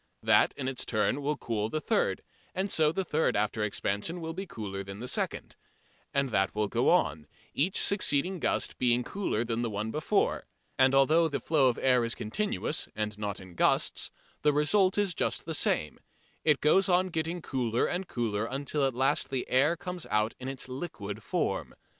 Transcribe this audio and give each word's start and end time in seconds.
That 0.23 0.55
in 0.57 0.67
its 0.67 0.83
turn 0.83 1.21
will 1.21 1.37
cool 1.37 1.69
the 1.69 1.79
third, 1.79 2.23
and 2.55 2.71
so 2.71 2.91
the 2.91 3.03
third 3.03 3.35
after 3.35 3.63
expansion 3.63 4.19
will 4.19 4.33
be 4.33 4.47
cooler 4.47 4.83
than 4.83 4.99
the 4.99 5.07
second. 5.07 5.55
And 6.11 6.29
that 6.29 6.55
will 6.55 6.67
go 6.67 6.89
on, 6.89 7.27
each 7.53 7.79
succeeding 7.79 8.39
gust 8.39 8.79
being 8.79 9.03
cooler 9.03 9.45
than 9.45 9.61
the 9.61 9.69
one 9.69 9.91
before. 9.91 10.47
And 10.75 10.95
although 10.95 11.27
the 11.27 11.39
flow 11.39 11.67
of 11.69 11.77
air 11.77 12.03
is 12.03 12.15
continuous, 12.15 12.89
and 12.95 13.15
not 13.19 13.39
in 13.39 13.53
gusts, 13.53 14.09
the 14.41 14.53
result 14.53 14.97
is 14.97 15.13
just 15.13 15.45
the 15.45 15.53
same: 15.53 15.99
it 16.43 16.61
goes 16.61 16.89
on 16.89 17.09
getting 17.09 17.39
cooler 17.39 17.85
and 17.85 18.07
cooler 18.07 18.47
until 18.47 18.85
at 18.87 18.95
last 18.95 19.29
the 19.29 19.47
air 19.47 19.77
comes 19.77 20.07
out 20.07 20.33
in 20.39 20.47
its 20.47 20.67
liquid 20.67 21.21
form. 21.21 21.75